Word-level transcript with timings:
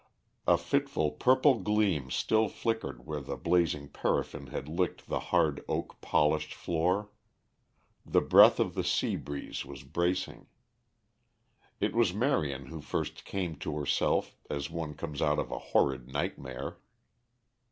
A 0.47 0.57
fitful 0.57 1.11
purple 1.11 1.59
gleam 1.59 2.09
still 2.09 2.47
flickered 2.49 3.05
where 3.05 3.21
the 3.21 3.37
blazing 3.37 3.87
paraffin 3.87 4.47
had 4.47 4.67
licked 4.67 5.05
the 5.05 5.19
hard 5.29 5.63
oak 5.69 6.01
polished 6.01 6.55
floor; 6.55 7.11
the 8.03 8.19
breath 8.19 8.59
of 8.59 8.73
the 8.73 8.83
sea 8.83 9.15
breeze 9.15 9.63
was 9.63 9.83
bracing. 9.83 10.47
It 11.79 11.93
was 11.93 12.15
Marion 12.15 12.65
who 12.65 12.81
first 12.81 13.25
came 13.25 13.57
to 13.57 13.77
herself 13.77 14.35
as 14.49 14.71
one 14.71 14.95
comes 14.95 15.21
out 15.21 15.37
of 15.37 15.51
a 15.51 15.59
horrid 15.69 16.11
nightmare. 16.11 16.79